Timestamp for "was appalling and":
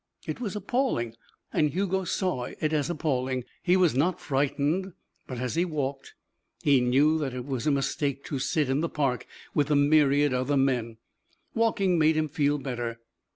0.41-1.69